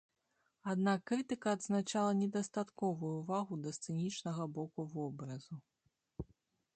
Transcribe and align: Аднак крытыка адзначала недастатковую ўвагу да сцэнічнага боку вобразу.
Аднак 0.71 0.99
крытыка 1.09 1.47
адзначала 1.57 2.15
недастатковую 2.21 3.13
ўвагу 3.19 3.53
да 3.65 3.73
сцэнічнага 3.77 4.43
боку 4.57 4.87
вобразу. 4.95 5.55